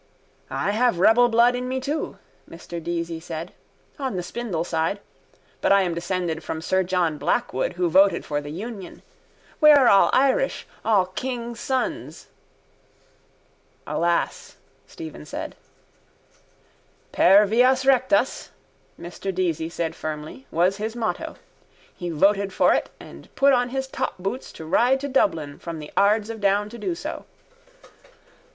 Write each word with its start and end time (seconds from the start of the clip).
—I 0.49 0.71
have 0.71 0.97
rebel 0.97 1.29
blood 1.29 1.55
in 1.55 1.69
me 1.69 1.79
too, 1.79 2.17
Mr 2.49 2.83
Deasy 2.83 3.19
said. 3.21 3.53
On 3.99 4.15
the 4.15 4.23
spindle 4.23 4.63
side. 4.63 4.99
But 5.61 5.71
I 5.71 5.83
am 5.83 5.93
descended 5.93 6.43
from 6.43 6.59
sir 6.59 6.81
John 6.81 7.19
Blackwood 7.19 7.73
who 7.73 7.87
voted 7.87 8.25
for 8.25 8.41
the 8.41 8.49
union. 8.49 9.03
We 9.59 9.69
are 9.69 9.87
all 9.87 10.09
Irish, 10.11 10.65
all 10.83 11.05
kings' 11.05 11.59
sons. 11.59 12.29
—Alas, 13.85 14.55
Stephen 14.87 15.23
said. 15.23 15.55
—Per 17.11 17.45
vias 17.45 17.85
rectas, 17.85 18.49
Mr 18.99 19.31
Deasy 19.31 19.69
said 19.71 19.93
firmly, 19.95 20.47
was 20.49 20.77
his 20.77 20.95
motto. 20.95 21.35
He 21.95 22.09
voted 22.09 22.51
for 22.51 22.73
it 22.73 22.89
and 22.99 23.29
put 23.35 23.53
on 23.53 23.69
his 23.69 23.85
topboots 23.87 24.51
to 24.53 24.65
ride 24.65 24.99
to 25.01 25.07
Dublin 25.07 25.59
from 25.59 25.77
the 25.77 25.91
Ards 25.95 26.31
of 26.31 26.41
Down 26.41 26.69
to 26.69 26.79
do 26.79 26.95
so. 26.95 27.25